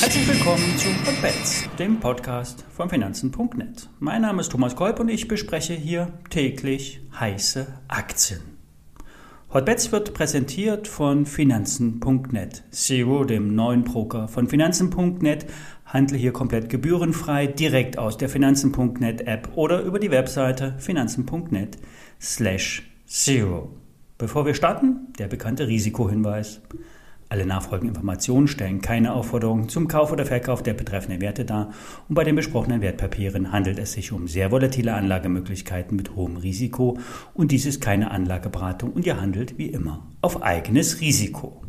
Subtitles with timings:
[0.00, 3.88] Herzlich willkommen zu Hotbets, dem Podcast von Finanzen.net.
[4.00, 8.40] Mein Name ist Thomas Kolb und ich bespreche hier täglich heiße Aktien.
[9.54, 12.64] Hotbets wird präsentiert von Finanzen.net.
[12.72, 15.46] Zero, dem neuen Broker von Finanzen.net,
[15.86, 21.78] handle hier komplett gebührenfrei direkt aus der Finanzen.net App oder über die Webseite finanzen.net
[22.20, 23.70] slash zero.
[24.16, 26.60] Bevor wir starten, der bekannte Risikohinweis.
[27.28, 31.72] Alle nachfolgenden Informationen stellen keine Aufforderung zum Kauf oder Verkauf der betreffenden Werte dar
[32.08, 36.96] und bei den besprochenen Wertpapieren handelt es sich um sehr volatile Anlagemöglichkeiten mit hohem Risiko
[37.32, 41.62] und dies ist keine Anlageberatung und ihr handelt wie immer auf eigenes Risiko.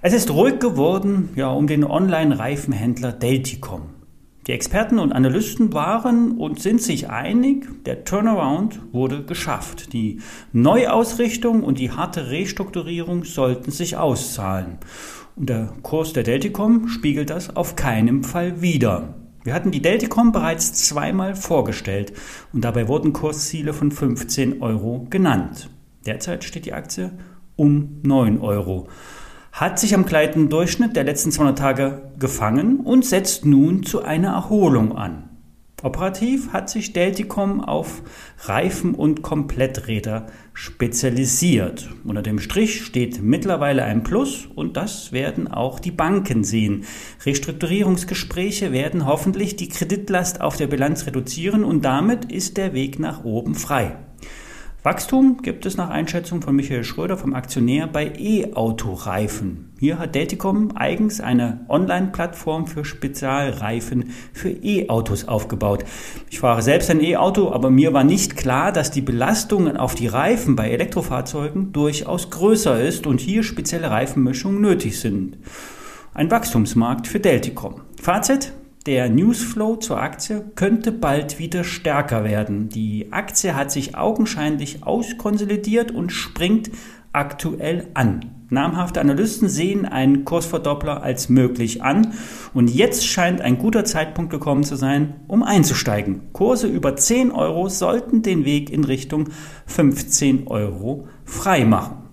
[0.00, 3.97] Es ist ruhig geworden ja, um den Online-Reifenhändler Delticom.
[4.48, 9.92] Die Experten und Analysten waren und sind sich einig, der Turnaround wurde geschafft.
[9.92, 10.22] Die
[10.54, 14.78] Neuausrichtung und die harte Restrukturierung sollten sich auszahlen.
[15.36, 19.16] Und der Kurs der Delticom spiegelt das auf keinen Fall wider.
[19.44, 22.14] Wir hatten die Delticom bereits zweimal vorgestellt
[22.54, 25.68] und dabei wurden Kursziele von 15 Euro genannt.
[26.06, 27.12] Derzeit steht die Aktie
[27.56, 28.88] um 9 Euro
[29.52, 34.32] hat sich am gleitenden Durchschnitt der letzten 200 Tage gefangen und setzt nun zu einer
[34.32, 35.28] Erholung an.
[35.80, 38.02] Operativ hat sich Delticom auf
[38.40, 41.88] Reifen und Kompletträder spezialisiert.
[42.02, 46.84] Unter dem Strich steht mittlerweile ein Plus und das werden auch die Banken sehen.
[47.24, 53.22] Restrukturierungsgespräche werden hoffentlich die Kreditlast auf der Bilanz reduzieren und damit ist der Weg nach
[53.22, 53.96] oben frei.
[54.88, 59.74] Wachstum gibt es nach Einschätzung von Michael Schröder vom Aktionär bei E-Autoreifen.
[59.78, 65.84] Hier hat Delticom eigens eine Online-Plattform für Spezialreifen für E-Autos aufgebaut.
[66.30, 70.06] Ich fahre selbst ein E-Auto, aber mir war nicht klar, dass die Belastungen auf die
[70.06, 75.36] Reifen bei Elektrofahrzeugen durchaus größer ist und hier spezielle Reifenmischungen nötig sind.
[76.14, 77.82] Ein Wachstumsmarkt für Delticom.
[78.00, 78.54] Fazit,
[78.88, 82.70] der Newsflow zur Aktie könnte bald wieder stärker werden.
[82.70, 86.70] Die Aktie hat sich augenscheinlich auskonsolidiert und springt
[87.12, 88.24] aktuell an.
[88.48, 92.14] Namhafte Analysten sehen einen Kursverdoppler als möglich an
[92.54, 96.32] und jetzt scheint ein guter Zeitpunkt gekommen zu sein, um einzusteigen.
[96.32, 99.28] Kurse über 10 Euro sollten den Weg in Richtung
[99.66, 102.07] 15 Euro freimachen.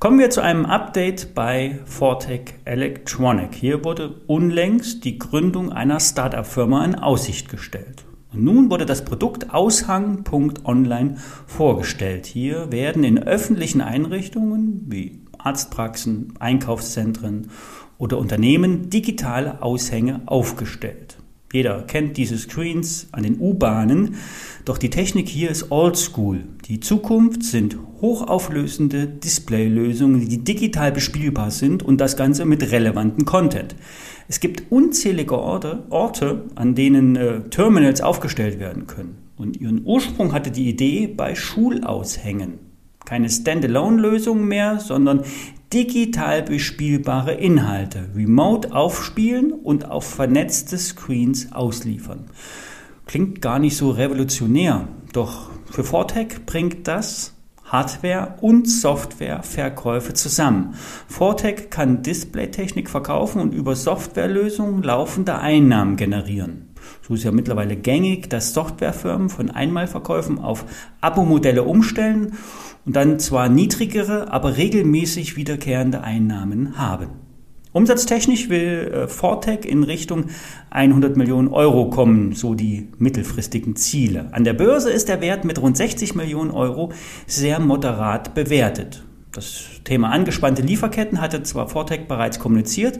[0.00, 3.54] Kommen wir zu einem Update bei Fortec Electronic.
[3.54, 8.06] Hier wurde unlängst die Gründung einer Startup-Firma in Aussicht gestellt.
[8.32, 11.16] Und nun wurde das Produkt Aushang.online
[11.46, 12.24] vorgestellt.
[12.24, 17.50] Hier werden in öffentlichen Einrichtungen wie Arztpraxen, Einkaufszentren
[17.98, 21.18] oder Unternehmen digitale Aushänge aufgestellt.
[21.52, 24.14] Jeder kennt diese Screens an den U-Bahnen,
[24.64, 26.44] doch die Technik hier ist oldschool.
[26.66, 33.74] Die Zukunft sind hochauflösende Displaylösungen, die digital bespielbar sind und das Ganze mit relevantem Content.
[34.28, 39.18] Es gibt unzählige Orte, Orte an denen äh, Terminals aufgestellt werden können.
[39.36, 42.60] Und ihren Ursprung hatte die Idee bei Schulaushängen.
[43.04, 45.24] Keine Standalone-Lösung mehr, sondern
[45.72, 52.24] digital bespielbare Inhalte, remote aufspielen und auf vernetzte Screens ausliefern.
[53.06, 60.74] Klingt gar nicht so revolutionär, doch für Fortec bringt das Hardware- und Softwareverkäufe zusammen.
[61.06, 66.69] Fortec kann Displaytechnik verkaufen und über Softwarelösungen laufende Einnahmen generieren.
[67.06, 70.64] So ist ja mittlerweile gängig, dass Softwarefirmen von Einmalverkäufen auf
[71.00, 72.32] Abo-Modelle umstellen
[72.86, 77.08] und dann zwar niedrigere, aber regelmäßig wiederkehrende Einnahmen haben.
[77.72, 80.24] Umsatztechnisch will äh, Fortec in Richtung
[80.70, 84.28] 100 Millionen Euro kommen, so die mittelfristigen Ziele.
[84.32, 86.92] An der Börse ist der Wert mit rund 60 Millionen Euro
[87.28, 89.04] sehr moderat bewertet.
[89.30, 92.98] Das Thema angespannte Lieferketten hatte zwar Fortec bereits kommuniziert,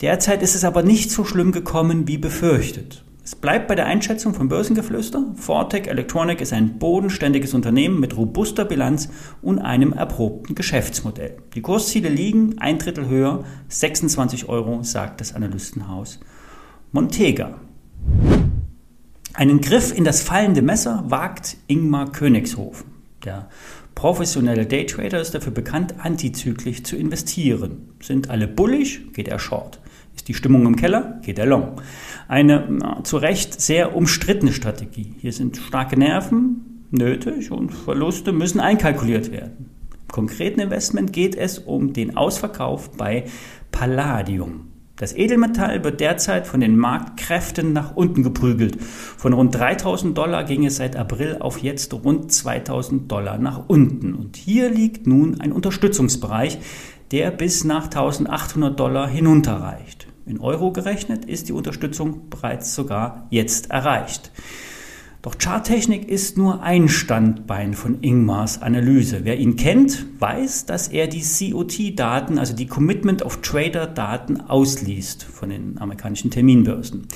[0.00, 3.04] derzeit ist es aber nicht so schlimm gekommen wie befürchtet.
[3.30, 5.24] Es bleibt bei der Einschätzung von Börsengeflüster.
[5.36, 9.08] Fortec Electronic ist ein bodenständiges Unternehmen mit robuster Bilanz
[9.40, 11.36] und einem erprobten Geschäftsmodell.
[11.54, 16.18] Die Kursziele liegen ein Drittel höher, 26 Euro, sagt das Analystenhaus
[16.90, 17.60] Montega.
[19.34, 22.86] Einen Griff in das fallende Messer wagt Ingmar Königshofen.
[23.24, 23.48] Der
[23.94, 27.92] professionelle Daytrader ist dafür bekannt, antizyklisch zu investieren.
[28.02, 29.78] Sind alle bullish, geht er short.
[30.14, 31.80] Ist die Stimmung im Keller, geht er long.
[32.28, 35.14] Eine zu Recht sehr umstrittene Strategie.
[35.18, 39.70] Hier sind starke Nerven nötig und Verluste müssen einkalkuliert werden.
[39.92, 43.24] Im konkreten Investment geht es um den Ausverkauf bei
[43.70, 44.70] Palladium.
[45.00, 48.76] Das Edelmetall wird derzeit von den Marktkräften nach unten geprügelt.
[48.82, 54.12] Von rund 3000 Dollar ging es seit April auf jetzt rund 2000 Dollar nach unten.
[54.12, 56.58] Und hier liegt nun ein Unterstützungsbereich,
[57.12, 60.06] der bis nach 1800 Dollar hinunterreicht.
[60.26, 64.30] In Euro gerechnet ist die Unterstützung bereits sogar jetzt erreicht.
[65.22, 69.20] Doch Charttechnik ist nur ein Standbein von Ingmars Analyse.
[69.24, 75.50] Wer ihn kennt, weiß, dass er die COT-Daten, also die Commitment of Trader-Daten, ausliest von
[75.50, 77.06] den amerikanischen Terminbörsen.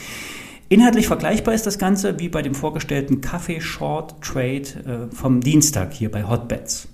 [0.68, 5.94] Inhaltlich vergleichbar ist das Ganze wie bei dem vorgestellten Kaffee Short Trade äh, vom Dienstag
[5.94, 6.88] hier bei Hotbets.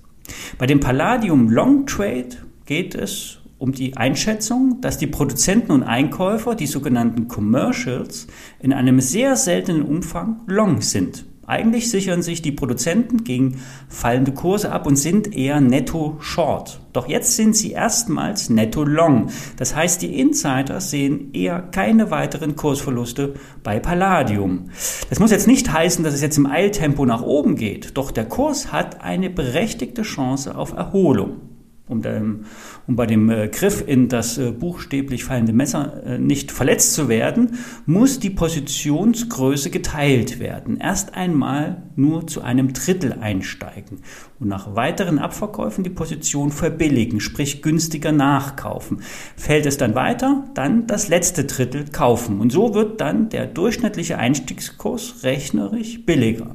[0.58, 2.36] Bei dem Palladium Long Trade
[2.70, 8.28] geht es um die Einschätzung, dass die Produzenten und Einkäufer, die sogenannten Commercials,
[8.60, 11.24] in einem sehr seltenen Umfang long sind.
[11.48, 16.80] Eigentlich sichern sich die Produzenten gegen fallende Kurse ab und sind eher netto short.
[16.92, 19.30] Doch jetzt sind sie erstmals netto long.
[19.56, 23.34] Das heißt, die Insider sehen eher keine weiteren Kursverluste
[23.64, 24.70] bei Palladium.
[25.08, 27.96] Das muss jetzt nicht heißen, dass es jetzt im Eiltempo nach oben geht.
[27.96, 31.49] Doch der Kurs hat eine berechtigte Chance auf Erholung
[31.90, 32.44] um, dem,
[32.86, 37.08] um bei dem äh, Griff in das äh, buchstäblich fallende Messer äh, nicht verletzt zu
[37.08, 40.78] werden, muss die Positionsgröße geteilt werden.
[40.78, 43.98] Erst einmal nur zu einem Drittel einsteigen
[44.38, 49.02] und nach weiteren Abverkäufen die Position verbilligen, sprich günstiger nachkaufen.
[49.36, 52.40] Fällt es dann weiter, dann das letzte Drittel kaufen.
[52.40, 56.54] Und so wird dann der durchschnittliche Einstiegskurs rechnerisch billiger.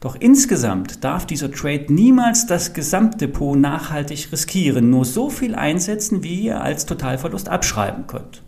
[0.00, 6.42] Doch insgesamt darf dieser Trade niemals das Gesamtdepot nachhaltig riskieren, nur so viel einsetzen, wie
[6.42, 8.42] ihr als Totalverlust abschreiben könnt.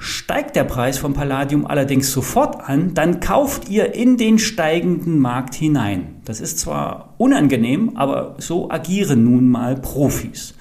[0.00, 5.56] Steigt der Preis vom Palladium allerdings sofort an, dann kauft ihr in den steigenden Markt
[5.56, 6.20] hinein.
[6.24, 10.54] Das ist zwar unangenehm, aber so agieren nun mal Profis.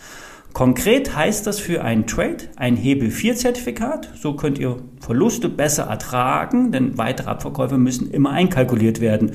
[0.53, 4.09] Konkret heißt das für einen Trade ein Hebel 4 Zertifikat.
[4.19, 9.33] So könnt ihr Verluste besser ertragen, denn weitere Abverkäufe müssen immer einkalkuliert werden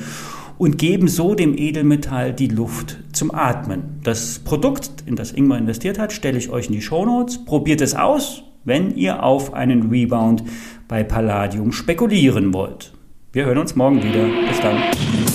[0.63, 3.99] und geben so dem Edelmetall die Luft zum Atmen.
[4.05, 7.45] Das Produkt, in das Ingmar investiert hat, stelle ich euch in die Shownotes.
[7.45, 10.45] Probiert es aus, wenn ihr auf einen Rebound
[10.87, 12.93] bei Palladium spekulieren wollt.
[13.33, 14.25] Wir hören uns morgen wieder.
[14.49, 15.32] Bis dann.